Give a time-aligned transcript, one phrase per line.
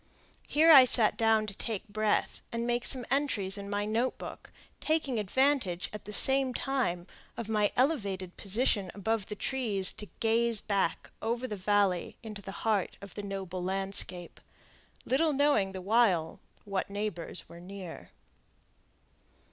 [0.47, 4.49] Here I sat down to take breath and make some entries in my note book,
[4.79, 7.05] taking advantage, at the same time,
[7.37, 12.51] of my elevated position above the trees to gaze back over the valley into the
[12.65, 14.41] heart of the noble landscape,
[15.05, 18.09] little knowing the while what neighbors were near.